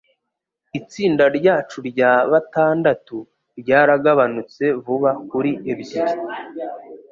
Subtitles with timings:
[0.79, 3.17] Itsinda ryacu rya batandatu
[3.59, 6.13] ryaragabanutse vuba kuri ebyiri